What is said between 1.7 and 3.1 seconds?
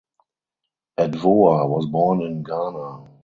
born in Ghana.